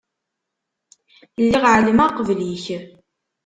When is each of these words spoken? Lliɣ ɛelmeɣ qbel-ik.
Lliɣ 1.43 1.63
ɛelmeɣ 1.71 2.09
qbel-ik. 2.11 2.65